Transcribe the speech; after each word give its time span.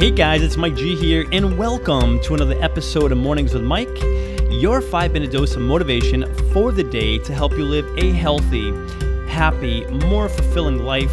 Hey 0.00 0.10
guys, 0.10 0.40
it's 0.42 0.56
Mike 0.56 0.76
G 0.76 0.96
here, 0.96 1.26
and 1.30 1.58
welcome 1.58 2.20
to 2.22 2.32
another 2.32 2.58
episode 2.62 3.12
of 3.12 3.18
Mornings 3.18 3.52
with 3.52 3.62
Mike, 3.62 4.00
your 4.48 4.80
five 4.80 5.12
minute 5.12 5.30
dose 5.30 5.56
of 5.56 5.60
motivation 5.60 6.24
for 6.54 6.72
the 6.72 6.82
day 6.82 7.18
to 7.18 7.34
help 7.34 7.52
you 7.52 7.66
live 7.66 7.86
a 7.98 8.10
healthy, 8.10 8.72
happy, 9.28 9.84
more 10.06 10.30
fulfilling 10.30 10.78
life. 10.78 11.12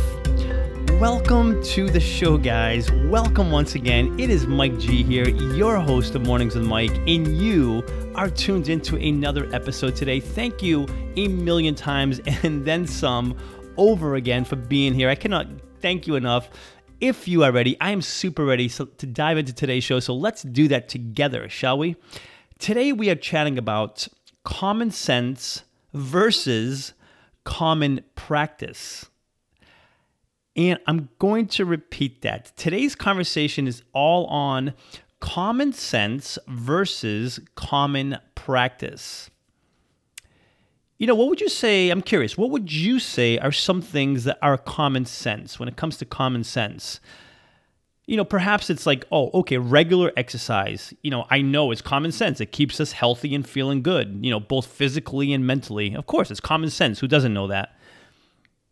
Welcome 1.01 1.61
to 1.63 1.89
the 1.89 1.99
show, 1.99 2.37
guys. 2.37 2.89
Welcome 2.89 3.51
once 3.51 3.75
again. 3.75 4.17
It 4.17 4.29
is 4.29 4.47
Mike 4.47 4.79
G 4.79 5.03
here, 5.03 5.27
your 5.27 5.81
host 5.81 6.15
of 6.15 6.25
Mornings 6.25 6.55
with 6.55 6.63
Mike, 6.63 6.95
and 7.07 7.27
you 7.35 7.83
are 8.15 8.29
tuned 8.29 8.69
into 8.69 8.95
another 8.95 9.53
episode 9.53 9.97
today. 9.97 10.21
Thank 10.21 10.63
you 10.63 10.87
a 11.17 11.27
million 11.27 11.75
times 11.75 12.21
and 12.43 12.63
then 12.63 12.87
some 12.87 13.37
over 13.75 14.15
again 14.15 14.45
for 14.45 14.55
being 14.55 14.93
here. 14.93 15.09
I 15.09 15.15
cannot 15.15 15.47
thank 15.81 16.07
you 16.07 16.15
enough 16.15 16.49
if 16.99 17.27
you 17.27 17.43
are 17.43 17.51
ready, 17.51 17.79
I 17.79 17.91
am 17.91 18.01
super 18.01 18.45
ready 18.45 18.69
to 18.69 18.85
dive 18.85 19.37
into 19.37 19.53
today's 19.53 19.83
show. 19.83 19.99
So 19.99 20.13
let's 20.13 20.43
do 20.43 20.67
that 20.69 20.89
together, 20.89 21.47
shall 21.49 21.77
we? 21.77 21.95
Today 22.59 22.91
we 22.91 23.09
are 23.09 23.15
chatting 23.15 23.57
about 23.57 24.07
common 24.43 24.91
sense 24.91 25.63
versus 25.93 26.93
common 27.43 28.01
practice. 28.15 29.05
And 30.55 30.79
I'm 30.87 31.09
going 31.19 31.47
to 31.49 31.65
repeat 31.65 32.23
that. 32.23 32.51
Today's 32.57 32.95
conversation 32.95 33.67
is 33.67 33.83
all 33.93 34.25
on 34.25 34.73
common 35.19 35.73
sense 35.73 36.39
versus 36.47 37.39
common 37.55 38.17
practice 38.33 39.29
you 40.97 41.05
know, 41.05 41.15
what 41.15 41.29
would 41.29 41.41
you 41.41 41.49
say? 41.49 41.89
I'm 41.89 42.01
curious, 42.01 42.37
what 42.37 42.49
would 42.49 42.71
you 42.71 42.99
say 42.99 43.37
are 43.37 43.51
some 43.51 43.81
things 43.81 44.23
that 44.23 44.39
are 44.41 44.57
common 44.57 45.05
sense 45.05 45.59
when 45.59 45.69
it 45.69 45.75
comes 45.75 45.97
to 45.97 46.05
common 46.05 46.43
sense? 46.43 46.99
You 48.07 48.17
know, 48.17 48.23
perhaps 48.23 48.69
it's 48.69 48.85
like, 48.85 49.05
oh, 49.11 49.29
okay, 49.41 49.57
regular 49.57 50.11
exercise. 50.15 50.93
You 51.03 51.11
know, 51.11 51.25
I 51.29 51.41
know 51.41 51.71
it's 51.71 51.81
common 51.81 52.11
sense. 52.11 52.39
It 52.39 52.51
keeps 52.51 52.79
us 52.79 52.93
healthy 52.93 53.35
and 53.35 53.47
feeling 53.47 53.83
good, 53.83 54.19
you 54.21 54.31
know, 54.31 54.39
both 54.39 54.65
physically 54.65 55.33
and 55.33 55.45
mentally. 55.45 55.93
Of 55.93 56.07
course, 56.07 56.31
it's 56.31 56.39
common 56.39 56.69
sense. 56.69 56.99
Who 56.99 57.07
doesn't 57.07 57.33
know 57.33 57.47
that? 57.47 57.75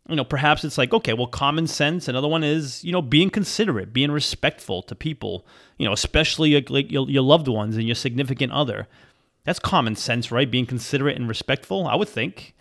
You 0.08 0.16
know, 0.16 0.24
perhaps 0.24 0.64
it's 0.64 0.78
like, 0.78 0.94
okay, 0.94 1.12
well, 1.12 1.26
common 1.26 1.66
sense. 1.66 2.08
Another 2.08 2.28
one 2.28 2.44
is, 2.44 2.82
you 2.82 2.92
know, 2.92 3.02
being 3.02 3.28
considerate, 3.28 3.92
being 3.92 4.10
respectful 4.10 4.82
to 4.84 4.94
people, 4.94 5.46
you 5.78 5.86
know, 5.86 5.92
especially 5.92 6.60
like 6.68 6.90
your, 6.90 7.08
your 7.10 7.22
loved 7.22 7.48
ones 7.48 7.76
and 7.76 7.86
your 7.86 7.96
significant 7.96 8.52
other. 8.52 8.88
That's 9.46 9.60
common 9.60 9.94
sense, 9.96 10.30
right? 10.30 10.50
Being 10.50 10.66
considerate 10.66 11.16
and 11.16 11.28
respectful, 11.28 11.86
I 11.86 11.94
would 11.94 12.08
think. 12.08 12.54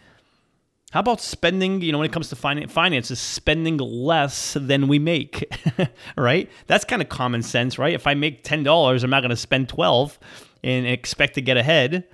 How 0.92 1.02
about 1.02 1.19
spending, 1.19 1.81
you 1.81 1.92
know, 1.92 1.97
when 1.97 2.05
it 2.05 2.14
comes 2.14 2.30
to 2.30 2.36
finances, 2.38 3.19
spending 3.19 3.77
less 3.77 4.53
than 4.53 4.88
we 4.88 5.00
make, 5.00 5.52
right? 6.17 6.50
That's 6.67 6.86
kind 6.86 7.02
of 7.02 7.09
common 7.09 7.42
sense, 7.42 7.77
right? 7.77 7.94
If 7.94 8.08
I 8.08 8.14
make 8.14 8.45
$10, 8.45 9.03
I'm 9.03 9.09
not 9.09 9.22
going 9.22 9.31
to 9.31 9.36
spend 9.36 9.67
12 9.67 10.17
and 10.64 10.88
expect 10.88 11.36
to 11.36 11.42
get 11.42 11.58
ahead. 11.58 12.05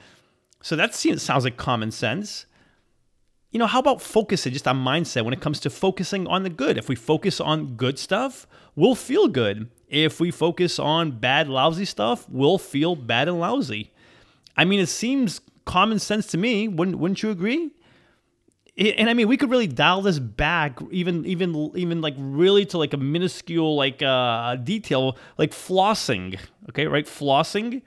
So 0.64 0.76
that 0.78 0.96
seems, 0.96 1.22
sounds 1.22 1.44
like 1.44 1.58
common 1.58 1.92
sense. 1.92 2.46
You 3.52 3.60
know, 3.60 3.68
how 3.68 3.80
about 3.80 4.02
focusing 4.02 4.54
just 4.54 4.68
on 4.68 4.78
mindset 4.78 5.26
when 5.26 5.34
it 5.34 5.42
comes 5.42 5.60
to 5.60 5.70
focusing 5.70 6.26
on 6.26 6.44
the 6.44 6.50
good? 6.50 6.78
If 6.78 6.88
we 6.88 6.96
focus 6.96 7.42
on 7.42 7.76
good 7.76 8.00
stuff, 8.00 8.48
we'll 8.76 8.96
feel 8.96 9.28
good. 9.28 9.70
If 9.90 10.22
we 10.22 10.32
focus 10.32 10.80
on 10.80 11.12
bad, 11.20 11.50
lousy 11.50 11.86
stuff, 11.86 12.28
we'll 12.30 12.58
feel 12.58 12.96
bad 12.96 13.28
and 13.28 13.40
lousy. 13.40 13.91
I 14.62 14.66
mean, 14.66 14.80
it 14.80 14.90
seems 14.90 15.42
common 15.66 15.98
sense 15.98 16.28
to 16.28 16.38
me. 16.38 16.68
Wouldn't 16.68 17.00
wouldn't 17.00 17.24
you 17.24 17.32
agree? 17.32 17.72
and 18.78 19.10
I 19.10 19.16
mean, 19.16 19.28
we 19.28 19.36
could 19.36 19.50
really 19.50 19.66
dial 19.66 20.04
this 20.04 20.20
back, 20.20 20.78
even 20.92 21.26
even 21.26 21.72
even 21.74 22.00
like 22.00 22.14
really 22.20 22.68
to 22.68 22.78
like 22.78 22.94
a 22.94 22.98
minuscule 22.98 23.76
like 23.76 24.04
uh, 24.04 24.58
detail, 24.58 25.18
like 25.40 25.50
flossing. 25.50 26.40
Okay, 26.70 26.86
right? 26.86 27.08
Flossing. 27.08 27.82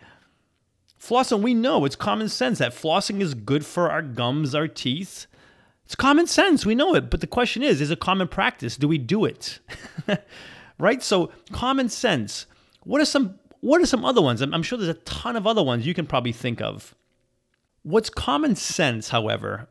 Flossing, 1.00 1.42
we 1.42 1.54
know 1.54 1.84
it's 1.84 1.94
common 1.94 2.28
sense 2.28 2.58
that 2.58 2.72
flossing 2.72 3.20
is 3.20 3.34
good 3.34 3.64
for 3.64 3.88
our 3.88 4.02
gums, 4.02 4.52
our 4.52 4.66
teeth. 4.66 5.28
It's 5.84 5.94
common 5.94 6.26
sense, 6.26 6.66
we 6.66 6.74
know 6.74 6.96
it. 6.96 7.08
But 7.08 7.20
the 7.20 7.28
question 7.28 7.62
is, 7.62 7.80
is 7.80 7.92
it 7.92 8.00
common 8.00 8.26
practice? 8.26 8.76
Do 8.76 8.88
we 8.88 8.98
do 8.98 9.24
it? 9.24 9.60
right? 10.78 11.04
So, 11.04 11.30
common 11.52 11.88
sense. 11.88 12.46
What 12.82 13.00
are 13.00 13.04
some 13.04 13.38
what 13.64 13.80
are 13.80 13.86
some 13.86 14.04
other 14.04 14.20
ones? 14.20 14.42
I'm, 14.42 14.62
sure 14.62 14.76
there's 14.76 14.90
a 14.90 15.00
ton 15.00 15.36
of 15.36 15.46
other 15.46 15.62
ones 15.62 15.86
you 15.86 15.94
can 15.94 16.06
probably 16.06 16.32
think 16.32 16.60
of. 16.60 16.94
What's 17.82 18.10
common 18.10 18.56
sense, 18.56 19.08
however, 19.08 19.68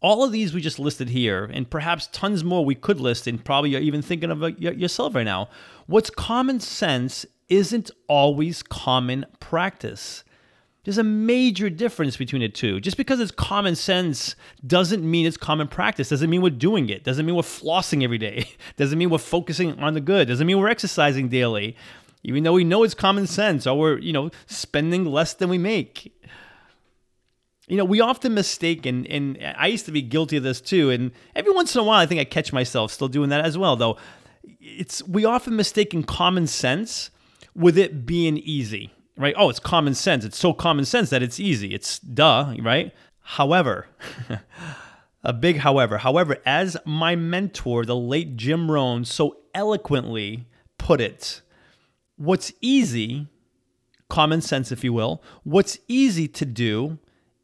all 0.00 0.22
of 0.22 0.30
these 0.30 0.54
we 0.54 0.60
just 0.60 0.78
listed 0.78 1.08
here, 1.08 1.50
and 1.52 1.68
perhaps 1.68 2.08
tons 2.12 2.44
more 2.44 2.64
we 2.64 2.76
could 2.76 3.00
list, 3.00 3.26
and 3.26 3.44
probably 3.44 3.70
you're 3.70 3.80
even 3.80 4.02
thinking 4.02 4.30
of 4.30 4.40
uh, 4.40 4.46
yourself 4.46 5.16
right 5.16 5.24
now. 5.24 5.48
What's 5.86 6.10
common 6.10 6.60
sense 6.60 7.26
isn't 7.48 7.90
always 8.06 8.62
common 8.62 9.26
practice. 9.40 10.22
There's 10.84 10.98
a 10.98 11.02
major 11.02 11.68
difference 11.68 12.16
between 12.16 12.42
the 12.42 12.48
two. 12.48 12.78
Just 12.78 12.96
because 12.96 13.18
it's 13.18 13.32
common 13.32 13.74
sense 13.74 14.36
doesn't 14.64 15.02
mean 15.02 15.26
it's 15.26 15.36
common 15.36 15.66
practice. 15.66 16.10
Doesn't 16.10 16.30
mean 16.30 16.40
we're 16.40 16.50
doing 16.50 16.88
it. 16.88 17.02
Doesn't 17.02 17.26
mean 17.26 17.34
we're 17.34 17.42
flossing 17.42 18.04
every 18.04 18.18
day. 18.18 18.48
Doesn't 18.76 18.98
mean 18.98 19.10
we're 19.10 19.18
focusing 19.18 19.76
on 19.80 19.94
the 19.94 20.00
good. 20.00 20.28
Doesn't 20.28 20.46
mean 20.46 20.58
we're 20.58 20.68
exercising 20.68 21.28
daily 21.30 21.76
even 22.24 22.42
though 22.42 22.54
we 22.54 22.64
know 22.64 22.82
it's 22.82 22.94
common 22.94 23.26
sense 23.26 23.66
or 23.66 23.78
we're, 23.78 23.98
you 23.98 24.12
know, 24.12 24.30
spending 24.46 25.04
less 25.04 25.34
than 25.34 25.50
we 25.50 25.58
make. 25.58 26.12
You 27.68 27.76
know, 27.76 27.84
we 27.84 28.00
often 28.00 28.34
mistake, 28.34 28.86
and, 28.86 29.06
and 29.06 29.38
I 29.56 29.68
used 29.68 29.86
to 29.86 29.92
be 29.92 30.02
guilty 30.02 30.38
of 30.38 30.42
this 30.42 30.60
too. 30.60 30.90
And 30.90 31.12
every 31.36 31.52
once 31.52 31.74
in 31.74 31.80
a 31.80 31.84
while, 31.84 32.00
I 32.00 32.06
think 32.06 32.20
I 32.20 32.24
catch 32.24 32.52
myself 32.52 32.92
still 32.92 33.08
doing 33.08 33.28
that 33.30 33.44
as 33.44 33.56
well, 33.56 33.76
though. 33.76 33.96
It's 34.60 35.06
we 35.06 35.24
often 35.24 35.56
mistake 35.56 35.94
in 35.94 36.02
common 36.02 36.46
sense 36.46 37.10
with 37.54 37.78
it 37.78 38.04
being 38.04 38.38
easy, 38.38 38.92
right? 39.16 39.34
Oh, 39.36 39.48
it's 39.48 39.60
common 39.60 39.94
sense. 39.94 40.24
It's 40.24 40.38
so 40.38 40.52
common 40.52 40.84
sense 40.84 41.10
that 41.10 41.22
it's 41.22 41.38
easy. 41.38 41.74
It's 41.74 41.98
duh, 41.98 42.54
right? 42.60 42.92
However, 43.20 43.86
a 45.22 45.32
big 45.32 45.58
however, 45.58 45.98
however, 45.98 46.38
as 46.44 46.76
my 46.84 47.16
mentor, 47.16 47.84
the 47.84 47.96
late 47.96 48.36
Jim 48.36 48.70
Rohn, 48.70 49.04
so 49.04 49.38
eloquently 49.54 50.46
put 50.78 51.00
it, 51.00 51.40
what's 52.16 52.52
easy, 52.60 53.26
common 54.08 54.40
sense, 54.40 54.72
if 54.72 54.84
you 54.84 54.92
will, 54.92 55.22
what's 55.42 55.78
easy 55.88 56.28
to 56.28 56.44
do 56.44 56.98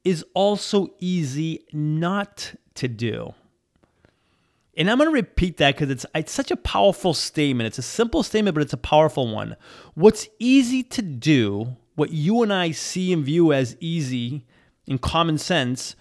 is 0.04 0.24
also 0.34 0.88
easy 0.98 1.64
not 1.72 2.54
to 2.74 2.88
do. 2.88 3.34
And 4.76 4.90
I'm 4.90 4.98
going 4.98 5.10
to 5.10 5.14
repeat 5.14 5.58
that 5.58 5.74
because 5.74 5.90
it's, 5.90 6.06
it's 6.14 6.32
such 6.32 6.50
a 6.50 6.56
powerful 6.56 7.12
statement. 7.12 7.66
It's 7.66 7.78
a 7.78 7.82
simple 7.82 8.22
statement, 8.22 8.54
but 8.54 8.62
it's 8.62 8.72
a 8.72 8.78
powerful 8.78 9.28
one. 9.28 9.56
What's 9.94 10.28
easy 10.38 10.82
to 10.84 11.02
do, 11.02 11.76
what 11.96 12.12
you 12.12 12.42
and 12.42 12.52
I 12.52 12.70
see 12.70 13.12
and 13.12 13.24
view 13.24 13.52
as 13.52 13.76
easy 13.80 14.46
in 14.86 14.98
common 14.98 15.38
sense, 15.38 15.96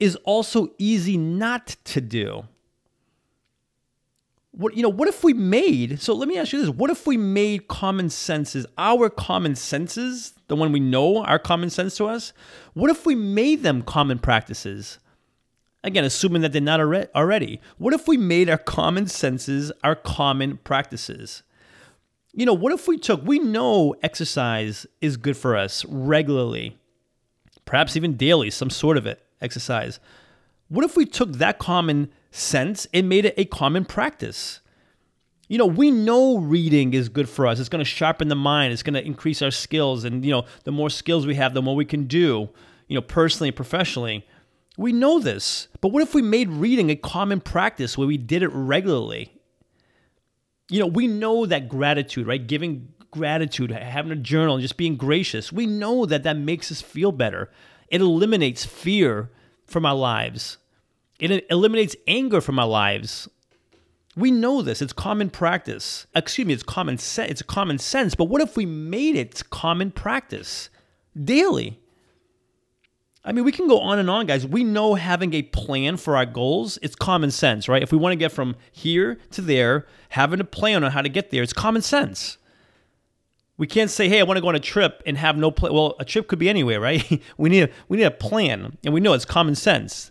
is 0.00 0.16
also 0.24 0.72
easy 0.78 1.16
not 1.16 1.76
to 1.84 2.00
do 2.00 2.44
what 4.56 4.76
you 4.76 4.82
know 4.82 4.88
what 4.88 5.08
if 5.08 5.24
we 5.24 5.32
made 5.32 6.00
so 6.00 6.14
let 6.14 6.28
me 6.28 6.38
ask 6.38 6.52
you 6.52 6.60
this 6.60 6.70
what 6.70 6.90
if 6.90 7.06
we 7.06 7.16
made 7.16 7.66
common 7.68 8.08
senses 8.08 8.64
our 8.78 9.10
common 9.10 9.54
senses 9.54 10.34
the 10.48 10.56
one 10.56 10.72
we 10.72 10.80
know 10.80 11.24
our 11.24 11.38
common 11.38 11.70
sense 11.70 11.96
to 11.96 12.06
us 12.06 12.32
what 12.74 12.90
if 12.90 13.06
we 13.06 13.14
made 13.14 13.62
them 13.62 13.82
common 13.82 14.18
practices? 14.18 14.98
Again 15.82 16.04
assuming 16.04 16.42
that 16.42 16.52
they're 16.52 16.60
not 16.60 16.80
already. 16.80 17.60
What 17.78 17.94
if 17.94 18.08
we 18.08 18.16
made 18.16 18.50
our 18.50 18.58
common 18.58 19.06
senses 19.06 19.70
our 19.82 19.94
common 19.94 20.58
practices? 20.58 21.42
You 22.32 22.46
know 22.46 22.54
what 22.54 22.72
if 22.72 22.88
we 22.88 22.98
took 22.98 23.24
we 23.24 23.38
know 23.38 23.94
exercise 24.02 24.86
is 25.00 25.16
good 25.16 25.36
for 25.36 25.56
us 25.56 25.84
regularly 25.84 26.78
perhaps 27.64 27.96
even 27.96 28.16
daily 28.16 28.50
some 28.50 28.70
sort 28.70 28.96
of 28.96 29.06
it 29.06 29.22
exercise 29.40 30.00
what 30.74 30.84
if 30.84 30.96
we 30.96 31.06
took 31.06 31.32
that 31.34 31.58
common 31.58 32.10
sense 32.34 32.86
and 32.92 33.08
made 33.08 33.24
it 33.24 33.34
a 33.36 33.44
common 33.44 33.84
practice. 33.84 34.60
You 35.48 35.58
know, 35.58 35.66
we 35.66 35.90
know 35.90 36.38
reading 36.38 36.94
is 36.94 37.08
good 37.08 37.28
for 37.28 37.46
us. 37.46 37.60
It's 37.60 37.68
going 37.68 37.84
to 37.84 37.90
sharpen 37.90 38.28
the 38.28 38.34
mind. 38.34 38.72
It's 38.72 38.82
going 38.82 38.94
to 38.94 39.06
increase 39.06 39.40
our 39.40 39.50
skills. 39.50 40.04
And, 40.04 40.24
you 40.24 40.32
know, 40.32 40.44
the 40.64 40.72
more 40.72 40.90
skills 40.90 41.26
we 41.26 41.36
have, 41.36 41.54
the 41.54 41.62
more 41.62 41.76
we 41.76 41.84
can 41.84 42.04
do, 42.04 42.48
you 42.88 42.94
know, 42.94 43.02
personally 43.02 43.48
and 43.48 43.56
professionally. 43.56 44.26
We 44.76 44.92
know 44.92 45.20
this. 45.20 45.68
But 45.80 45.92
what 45.92 46.02
if 46.02 46.14
we 46.14 46.22
made 46.22 46.48
reading 46.48 46.90
a 46.90 46.96
common 46.96 47.40
practice 47.40 47.96
where 47.96 48.08
we 48.08 48.16
did 48.16 48.42
it 48.42 48.48
regularly? 48.48 49.32
You 50.70 50.80
know, 50.80 50.86
we 50.86 51.06
know 51.06 51.46
that 51.46 51.68
gratitude, 51.68 52.26
right? 52.26 52.44
Giving 52.44 52.88
gratitude, 53.12 53.70
having 53.70 54.10
a 54.10 54.16
journal, 54.16 54.58
just 54.58 54.76
being 54.76 54.96
gracious, 54.96 55.52
we 55.52 55.66
know 55.66 56.04
that 56.06 56.24
that 56.24 56.36
makes 56.36 56.72
us 56.72 56.80
feel 56.80 57.12
better. 57.12 57.50
It 57.88 58.00
eliminates 58.00 58.64
fear 58.64 59.30
from 59.66 59.86
our 59.86 59.94
lives. 59.94 60.56
It 61.32 61.46
eliminates 61.50 61.96
anger 62.06 62.40
from 62.40 62.58
our 62.58 62.66
lives. 62.66 63.28
We 64.16 64.30
know 64.30 64.62
this. 64.62 64.80
It's 64.80 64.92
common 64.92 65.30
practice. 65.30 66.06
Excuse 66.14 66.46
me, 66.46 66.54
it's 66.54 66.62
common 66.62 66.98
sense. 66.98 67.30
It's 67.30 67.42
common 67.42 67.78
sense. 67.78 68.14
But 68.14 68.26
what 68.26 68.40
if 68.40 68.56
we 68.56 68.66
made 68.66 69.16
it 69.16 69.42
common 69.50 69.90
practice 69.90 70.70
daily? 71.20 71.80
I 73.24 73.32
mean, 73.32 73.44
we 73.44 73.52
can 73.52 73.66
go 73.66 73.80
on 73.80 73.98
and 73.98 74.10
on, 74.10 74.26
guys. 74.26 74.46
We 74.46 74.64
know 74.64 74.94
having 74.94 75.32
a 75.32 75.42
plan 75.42 75.96
for 75.96 76.16
our 76.16 76.26
goals, 76.26 76.78
it's 76.82 76.94
common 76.94 77.30
sense, 77.30 77.68
right? 77.68 77.82
If 77.82 77.90
we 77.90 77.96
want 77.96 78.12
to 78.12 78.16
get 78.16 78.32
from 78.32 78.54
here 78.70 79.18
to 79.30 79.40
there, 79.40 79.86
having 80.10 80.40
a 80.40 80.44
plan 80.44 80.84
on 80.84 80.92
how 80.92 81.00
to 81.00 81.08
get 81.08 81.30
there, 81.30 81.42
it's 81.42 81.54
common 81.54 81.80
sense. 81.80 82.36
We 83.56 83.66
can't 83.66 83.90
say, 83.90 84.08
"Hey, 84.08 84.20
I 84.20 84.24
want 84.24 84.36
to 84.36 84.42
go 84.42 84.48
on 84.48 84.56
a 84.56 84.60
trip 84.60 85.02
and 85.06 85.16
have 85.16 85.38
no 85.38 85.50
plan." 85.50 85.72
Well, 85.72 85.94
a 85.98 86.04
trip 86.04 86.28
could 86.28 86.38
be 86.38 86.48
anywhere, 86.48 86.80
right? 86.80 87.22
we 87.38 87.48
need 87.48 87.62
a, 87.62 87.70
we 87.88 87.96
need 87.96 88.04
a 88.04 88.10
plan, 88.10 88.76
and 88.84 88.92
we 88.92 89.00
know 89.00 89.14
it's 89.14 89.24
common 89.24 89.54
sense. 89.54 90.10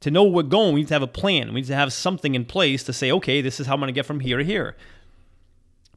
To 0.00 0.10
know 0.10 0.24
where 0.24 0.32
we're 0.32 0.42
going, 0.44 0.74
we 0.74 0.80
need 0.80 0.88
to 0.88 0.94
have 0.94 1.02
a 1.02 1.06
plan. 1.06 1.48
We 1.48 1.60
need 1.60 1.66
to 1.66 1.74
have 1.74 1.92
something 1.92 2.34
in 2.34 2.44
place 2.44 2.82
to 2.84 2.92
say, 2.92 3.12
"Okay, 3.12 3.40
this 3.42 3.60
is 3.60 3.66
how 3.66 3.74
I'm 3.74 3.80
going 3.80 3.88
to 3.88 3.92
get 3.92 4.06
from 4.06 4.20
here 4.20 4.38
to 4.38 4.44
here." 4.44 4.76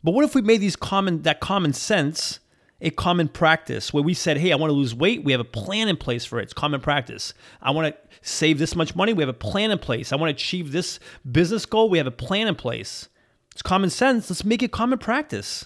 But 0.04 0.12
what 0.14 0.26
if 0.26 0.36
we 0.36 0.42
made 0.42 0.60
these 0.60 0.76
common 0.76 1.22
that 1.22 1.40
common 1.40 1.74
sense 1.74 2.40
a 2.82 2.90
common 2.90 3.30
practice 3.30 3.94
where 3.94 4.04
we 4.04 4.14
said, 4.14 4.38
"Hey, 4.38 4.52
I 4.52 4.56
want 4.58 4.70
to 4.70 4.76
lose 4.76 4.94
weight. 4.94 5.24
We 5.24 5.32
have 5.32 5.40
a 5.40 5.46
plan 5.46 5.88
in 5.88 5.96
place 5.96 6.26
for 6.26 6.40
it. 6.40 6.44
It's 6.44 6.54
common 6.54 6.82
practice. 6.82 7.34
I 7.62 7.72
want 7.72 7.96
to 7.96 8.18
save 8.22 8.60
this 8.60 8.76
much 8.76 8.94
money. 8.94 9.14
We 9.14 9.24
have 9.24 9.30
a 9.30 9.34
plan 9.34 9.72
in 9.72 9.80
place. 9.80 10.12
I 10.12 10.18
want 10.18 10.30
to 10.30 10.36
achieve 10.36 10.74
this 10.74 11.00
business 11.30 11.66
goal. 11.66 11.90
We 11.90 11.98
have 11.98 12.08
a 12.08 12.12
plan 12.12 12.48
in 12.48 12.56
place." 12.56 13.08
It's 13.54 13.62
common 13.62 13.90
sense. 13.90 14.30
Let's 14.30 14.44
make 14.44 14.64
it 14.64 14.72
common 14.72 15.00
practice. 15.00 15.66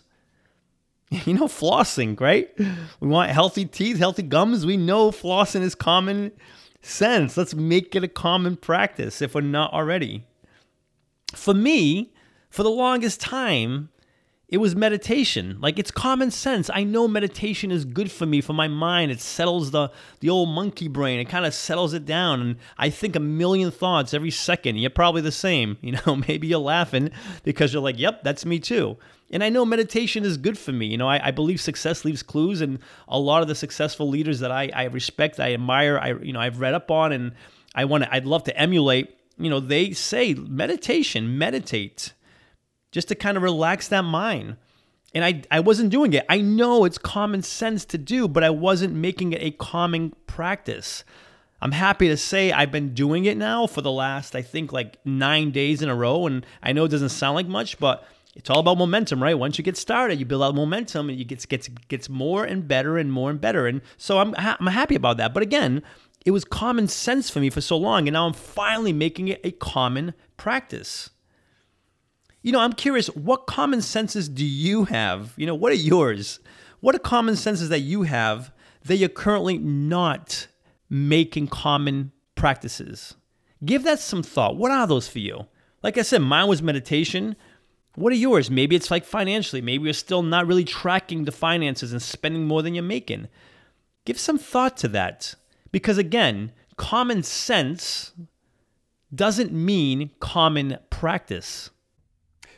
You 1.26 1.36
know, 1.36 1.48
flossing, 1.48 2.20
right? 2.20 2.50
We 3.00 3.08
want 3.08 3.32
healthy 3.32 3.64
teeth, 3.64 3.98
healthy 3.98 4.24
gums. 4.24 4.66
We 4.66 4.76
know 4.76 5.10
flossing 5.12 5.62
is 5.62 5.74
common 5.74 6.34
sense. 6.82 7.38
Let's 7.38 7.56
make 7.56 7.96
it 7.96 8.04
a 8.04 8.08
common 8.08 8.56
practice 8.56 9.22
if 9.22 9.36
we're 9.36 9.42
not 9.42 9.74
already. 9.74 10.26
For 11.34 11.54
me, 11.54 12.14
for 12.50 12.64
the 12.64 12.70
longest 12.70 13.20
time, 13.20 13.90
it 14.50 14.58
was 14.60 14.78
meditation. 14.78 15.58
Like 15.60 15.78
it's 15.78 15.92
common 15.92 16.32
sense. 16.32 16.70
I 16.74 16.86
know 16.86 17.08
meditation 17.08 17.70
is 17.70 17.84
good 17.84 18.10
for 18.10 18.26
me, 18.26 18.40
for 18.40 18.54
my 18.54 18.70
mind. 18.70 19.12
It 19.12 19.20
settles 19.20 19.72
the 19.72 19.92
the 20.22 20.30
old 20.30 20.50
monkey 20.50 20.88
brain. 20.88 21.20
It 21.20 21.26
kind 21.26 21.46
of 21.46 21.54
settles 21.54 21.94
it 21.94 22.06
down, 22.06 22.40
and 22.40 22.56
I 22.78 22.90
think 22.90 23.18
a 23.18 23.20
million 23.20 23.72
thoughts 23.72 24.14
every 24.14 24.32
second. 24.32 24.78
You're 24.78 24.90
probably 24.90 25.22
the 25.22 25.32
same. 25.32 25.78
You 25.88 25.94
know, 26.06 26.18
maybe 26.28 26.48
you're 26.48 26.60
laughing 26.60 27.12
because 27.44 27.72
you're 27.72 27.82
like, 27.82 27.98
"Yep, 27.98 28.24
that's 28.24 28.46
me 28.46 28.60
too." 28.60 28.98
And 29.32 29.42
I 29.42 29.48
know 29.48 29.66
meditation 29.66 30.26
is 30.26 30.36
good 30.38 30.58
for 30.58 30.74
me. 30.74 30.88
You 30.88 30.98
know, 30.98 31.08
I, 31.08 31.28
I 31.28 31.32
believe 31.32 31.62
success 31.62 32.04
leaves 32.04 32.24
clues, 32.24 32.60
and 32.60 32.80
a 33.08 33.18
lot 33.18 33.42
of 33.42 33.48
the 33.48 33.56
successful 33.56 34.10
leaders 34.10 34.40
that 34.42 34.52
I, 34.52 34.70
I 34.74 34.84
respect, 34.86 35.40
I 35.40 35.54
admire, 35.54 35.98
I 35.98 36.14
you 36.14 36.34
know, 36.34 36.42
I've 36.42 36.60
read 36.60 36.74
up 36.74 36.92
on, 36.92 37.14
and 37.14 37.32
I 37.74 37.86
want 37.86 38.04
to, 38.04 38.14
I'd 38.14 38.26
love 38.26 38.44
to 38.46 38.58
emulate. 38.58 39.18
You 39.38 39.50
know, 39.50 39.62
they 39.62 39.92
say 39.92 40.34
meditation, 40.34 41.38
meditate 41.38 42.14
just 42.92 43.08
to 43.10 43.16
kind 43.16 43.38
of 43.38 43.44
relax 43.44 43.88
that 43.88 44.04
mind. 44.04 44.58
And 45.14 45.24
I, 45.24 45.44
I 45.50 45.60
wasn't 45.62 45.90
doing 45.90 46.14
it. 46.14 46.26
I 46.30 46.42
know 46.42 46.84
it's 46.86 46.98
common 46.98 47.42
sense 47.42 47.86
to 47.86 47.98
do, 47.98 48.28
but 48.28 48.44
I 48.44 48.50
wasn't 48.50 48.94
making 48.94 49.34
it 49.34 49.42
a 49.42 49.52
common 49.52 50.14
practice. 50.28 51.04
I'm 51.62 51.72
happy 51.72 52.08
to 52.10 52.18
say 52.18 52.52
I've 52.52 52.72
been 52.72 52.94
doing 52.94 53.26
it 53.26 53.38
now 53.38 53.66
for 53.66 53.82
the 53.82 53.92
last, 53.92 54.36
I 54.36 54.42
think, 54.42 54.72
like 54.72 54.98
nine 55.06 55.52
days 55.52 55.82
in 55.82 55.90
a 55.90 55.96
row. 55.96 56.28
And 56.28 56.46
I 56.62 56.72
know 56.74 56.86
it 56.86 56.90
doesn't 56.90 57.10
sound 57.10 57.36
like 57.36 57.48
much, 57.48 57.80
but 57.80 58.06
it's 58.36 58.52
all 58.52 58.60
about 58.60 58.78
momentum, 58.78 59.24
right? 59.24 59.34
Once 59.34 59.58
you 59.58 59.64
get 59.64 59.78
started, 59.78 60.20
you 60.20 60.26
build 60.26 60.44
out 60.44 60.54
momentum, 60.54 61.10
and 61.10 61.20
it 61.20 61.26
get 61.26 61.48
gets 61.50 61.68
gets 61.88 62.08
more 62.08 62.44
and 62.46 62.68
better 62.68 62.98
and 63.00 63.12
more 63.12 63.32
and 63.32 63.42
better. 63.42 63.66
And 63.66 63.82
so 63.98 64.20
I'm 64.20 64.34
ha- 64.34 64.58
I'm 64.60 64.68
happy 64.68 64.94
about 64.94 65.18
that. 65.18 65.34
But 65.34 65.42
again, 65.42 65.82
it 66.24 66.32
was 66.32 66.46
common 66.46 66.88
sense 66.88 67.32
for 67.32 67.40
me 67.40 67.50
for 67.50 67.62
so 67.62 67.78
long, 67.78 68.08
and 68.08 68.14
now 68.14 68.28
I'm 68.28 68.34
finally 68.34 68.94
making 68.94 69.30
it 69.30 69.42
a 69.44 69.52
common 69.52 70.14
practice. 70.38 71.10
You 72.42 72.52
know, 72.52 72.60
I'm 72.60 72.74
curious, 72.74 73.08
what 73.08 73.48
common 73.48 73.82
senses 73.82 74.30
do 74.30 74.46
you 74.46 74.86
have? 74.86 75.34
You 75.36 75.46
know, 75.48 75.56
what 75.56 75.72
are 75.72 75.76
yours? 75.76 76.40
What 76.80 76.96
are 76.96 77.00
common 77.00 77.36
senses 77.36 77.70
that 77.70 77.80
you 77.80 78.04
have 78.04 78.52
that 78.86 78.98
you're 78.98 79.10
currently 79.10 79.58
not 79.58 80.48
making 80.90 81.48
common 81.48 82.12
practices? 82.36 83.16
Give 83.66 83.84
that 83.84 84.00
some 84.00 84.24
thought. 84.24 84.56
What 84.56 84.72
are 84.72 84.86
those 84.88 85.08
for 85.08 85.20
you? 85.20 85.48
Like 85.82 85.98
I 85.98 86.04
said, 86.04 86.22
mine 86.22 86.48
was 86.48 86.62
meditation. 86.62 87.36
What 87.96 88.14
are 88.14 88.18
yours? 88.18 88.52
Maybe 88.52 88.76
it's 88.76 88.92
like 88.92 89.04
financially. 89.04 89.62
Maybe 89.62 89.86
you're 89.86 89.94
still 89.94 90.22
not 90.22 90.46
really 90.46 90.64
tracking 90.64 91.26
the 91.26 91.32
finances 91.32 91.92
and 91.92 92.02
spending 92.02 92.46
more 92.46 92.62
than 92.62 92.76
you're 92.76 92.84
making. 92.84 93.28
Give 94.06 94.20
some 94.20 94.38
thought 94.38 94.78
to 94.78 94.88
that. 94.90 95.34
Because 95.72 95.98
again, 95.98 96.52
common 96.78 97.24
sense 97.24 98.14
doesn't 99.14 99.52
mean 99.52 100.12
common 100.20 100.78
practice. 100.90 101.72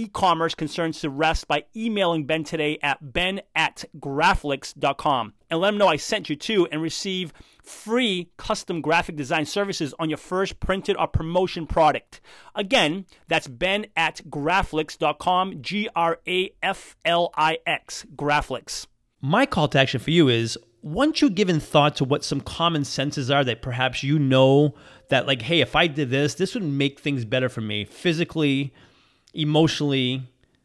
e-commerce 0.00 0.54
concerns 0.54 1.00
to 1.00 1.10
rest 1.10 1.46
by 1.46 1.64
emailing 1.76 2.24
Ben 2.24 2.42
today 2.42 2.78
at 2.82 3.12
ben 3.12 3.42
at 3.54 3.84
graflix.com 3.98 5.34
and 5.50 5.60
let 5.60 5.74
him 5.74 5.78
know 5.78 5.88
I 5.88 5.96
sent 5.96 6.30
you 6.30 6.36
to 6.36 6.66
and 6.72 6.80
receive 6.80 7.34
free 7.62 8.30
custom 8.38 8.80
graphic 8.80 9.16
design 9.16 9.44
services 9.44 9.92
on 9.98 10.08
your 10.08 10.16
first 10.16 10.58
printed 10.58 10.96
or 10.96 11.06
promotion 11.06 11.66
product. 11.66 12.22
Again, 12.54 13.04
that's 13.28 13.46
ben 13.46 13.86
at 13.94 14.22
graflix.com, 14.30 15.60
G-R-A-F-L-I-X, 15.60 16.46
Graflix. 18.16 18.86
My 19.20 19.44
call 19.44 19.68
to 19.68 19.78
action 19.78 20.00
for 20.00 20.10
you 20.10 20.28
is 20.28 20.56
once 20.82 21.20
you've 21.20 21.34
given 21.34 21.60
thought 21.60 21.96
to 21.96 22.04
what 22.04 22.24
some 22.24 22.40
common 22.40 22.84
senses 22.84 23.30
are 23.30 23.44
that 23.44 23.60
perhaps 23.60 24.02
you 24.02 24.18
know 24.18 24.74
that 25.10 25.26
like, 25.26 25.42
hey, 25.42 25.60
if 25.60 25.76
I 25.76 25.86
did 25.86 26.08
this, 26.08 26.34
this 26.34 26.54
would 26.54 26.64
make 26.64 27.00
things 27.00 27.26
better 27.26 27.50
for 27.50 27.60
me 27.60 27.84
physically, 27.84 28.72
emotionally, 29.34 30.22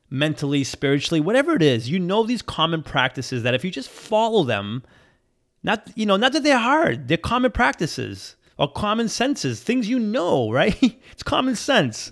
mentally, 0.10 0.64
spiritually, 0.64 1.20
whatever 1.20 1.56
it 1.56 1.62
is, 1.62 1.90
you 1.90 2.00
know 2.00 2.24
these 2.24 2.42
common 2.42 2.84
practices 2.84 3.44
that 3.44 3.54
if 3.54 3.64
you 3.64 3.72
just 3.72 3.90
follow 3.90 4.44
them, 4.44 4.84
not 5.64 5.90
you 5.96 6.06
know, 6.06 6.18
not 6.18 6.34
that 6.34 6.44
they're 6.44 6.58
hard, 6.58 7.08
they're 7.08 7.18
common 7.18 7.52
practices 7.52 8.36
or 8.58 8.72
common 8.72 9.10
senses, 9.10 9.62
things 9.62 9.90
you 9.90 10.00
know, 10.00 10.52
right? 10.52 10.78
it's 11.12 11.24
common 11.24 11.56
sense. 11.56 12.12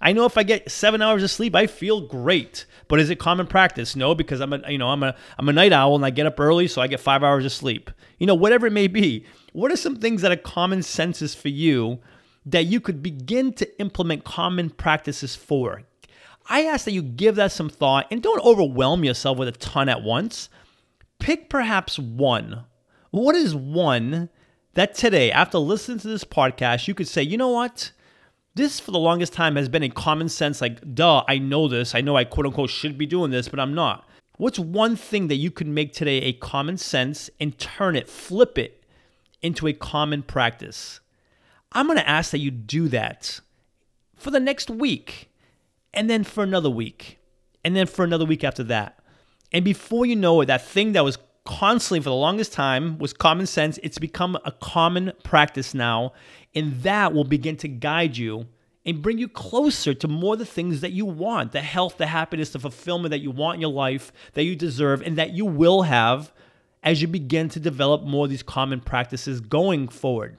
I 0.00 0.12
know 0.12 0.26
if 0.26 0.36
I 0.36 0.42
get 0.42 0.70
seven 0.70 1.00
hours 1.00 1.22
of 1.22 1.30
sleep, 1.30 1.54
I 1.54 1.66
feel 1.66 2.02
great. 2.02 2.66
But 2.88 3.00
is 3.00 3.10
it 3.10 3.18
common 3.18 3.46
practice? 3.46 3.96
No, 3.96 4.14
because 4.14 4.40
I'm 4.40 4.52
a 4.52 4.70
you 4.70 4.78
know 4.78 4.90
I'm 4.90 5.02
a 5.02 5.14
I'm 5.38 5.48
a 5.48 5.52
night 5.52 5.72
owl 5.72 5.96
and 5.96 6.04
I 6.04 6.10
get 6.10 6.26
up 6.26 6.38
early, 6.38 6.68
so 6.68 6.82
I 6.82 6.86
get 6.86 7.00
five 7.00 7.22
hours 7.22 7.44
of 7.44 7.52
sleep. 7.52 7.90
You 8.18 8.26
know, 8.26 8.34
whatever 8.34 8.66
it 8.66 8.72
may 8.72 8.88
be. 8.88 9.24
What 9.52 9.72
are 9.72 9.76
some 9.76 9.96
things 9.96 10.20
that 10.22 10.30
are 10.30 10.36
common 10.36 10.82
senses 10.82 11.34
for 11.34 11.48
you 11.48 11.98
that 12.46 12.66
you 12.66 12.80
could 12.80 13.02
begin 13.02 13.52
to 13.54 13.80
implement 13.80 14.24
common 14.24 14.70
practices 14.70 15.34
for. 15.34 15.82
I 16.48 16.62
ask 16.62 16.84
that 16.84 16.92
you 16.92 17.02
give 17.02 17.34
that 17.36 17.50
some 17.50 17.68
thought 17.68 18.06
and 18.10 18.22
don't 18.22 18.44
overwhelm 18.44 19.04
yourself 19.04 19.36
with 19.36 19.48
a 19.48 19.52
ton 19.52 19.88
at 19.88 20.02
once. 20.02 20.48
Pick 21.18 21.50
perhaps 21.50 21.98
one. 21.98 22.64
What 23.10 23.34
is 23.34 23.54
one 23.54 24.28
that 24.74 24.94
today, 24.94 25.32
after 25.32 25.58
listening 25.58 25.98
to 25.98 26.08
this 26.08 26.24
podcast, 26.24 26.86
you 26.86 26.94
could 26.94 27.08
say, 27.08 27.22
you 27.22 27.36
know 27.36 27.48
what? 27.48 27.90
This 28.54 28.78
for 28.78 28.92
the 28.92 28.98
longest 28.98 29.32
time 29.32 29.56
has 29.56 29.68
been 29.68 29.82
a 29.82 29.88
common 29.88 30.28
sense, 30.28 30.60
like, 30.60 30.94
duh, 30.94 31.24
I 31.26 31.38
know 31.38 31.66
this. 31.66 31.94
I 31.94 32.00
know 32.00 32.16
I 32.16 32.24
quote 32.24 32.46
unquote 32.46 32.70
should 32.70 32.96
be 32.96 33.06
doing 33.06 33.30
this, 33.30 33.48
but 33.48 33.58
I'm 33.58 33.74
not. 33.74 34.08
What's 34.38 34.58
one 34.58 34.96
thing 34.96 35.28
that 35.28 35.36
you 35.36 35.50
could 35.50 35.66
make 35.66 35.92
today 35.92 36.18
a 36.18 36.32
common 36.34 36.76
sense 36.76 37.28
and 37.40 37.58
turn 37.58 37.96
it, 37.96 38.08
flip 38.08 38.56
it 38.56 38.84
into 39.42 39.66
a 39.66 39.72
common 39.72 40.22
practice? 40.22 41.00
I'm 41.76 41.86
going 41.86 41.98
to 41.98 42.08
ask 42.08 42.30
that 42.30 42.38
you 42.38 42.50
do 42.50 42.88
that 42.88 43.40
for 44.14 44.30
the 44.30 44.40
next 44.40 44.70
week, 44.70 45.30
and 45.92 46.08
then 46.08 46.24
for 46.24 46.42
another 46.42 46.70
week, 46.70 47.18
and 47.62 47.76
then 47.76 47.86
for 47.86 48.02
another 48.02 48.24
week 48.24 48.44
after 48.44 48.64
that. 48.64 48.98
And 49.52 49.62
before 49.62 50.06
you 50.06 50.16
know 50.16 50.40
it, 50.40 50.46
that 50.46 50.64
thing 50.64 50.92
that 50.92 51.04
was 51.04 51.18
constantly 51.44 52.00
for 52.00 52.08
the 52.08 52.14
longest 52.14 52.54
time 52.54 52.96
was 52.96 53.12
common 53.12 53.44
sense, 53.44 53.78
it's 53.82 53.98
become 53.98 54.38
a 54.46 54.52
common 54.52 55.12
practice 55.22 55.74
now. 55.74 56.14
And 56.54 56.82
that 56.82 57.12
will 57.12 57.24
begin 57.24 57.58
to 57.58 57.68
guide 57.68 58.16
you 58.16 58.46
and 58.86 59.02
bring 59.02 59.18
you 59.18 59.28
closer 59.28 59.92
to 59.92 60.08
more 60.08 60.34
the 60.34 60.46
things 60.46 60.80
that 60.80 60.92
you 60.92 61.04
want 61.04 61.52
the 61.52 61.60
health, 61.60 61.98
the 61.98 62.06
happiness, 62.06 62.50
the 62.50 62.58
fulfillment 62.58 63.10
that 63.10 63.20
you 63.20 63.30
want 63.30 63.56
in 63.56 63.60
your 63.60 63.70
life, 63.70 64.12
that 64.32 64.44
you 64.44 64.56
deserve, 64.56 65.02
and 65.02 65.18
that 65.18 65.32
you 65.32 65.44
will 65.44 65.82
have 65.82 66.32
as 66.82 67.02
you 67.02 67.08
begin 67.08 67.50
to 67.50 67.60
develop 67.60 68.02
more 68.02 68.24
of 68.24 68.30
these 68.30 68.42
common 68.42 68.80
practices 68.80 69.42
going 69.42 69.88
forward. 69.88 70.38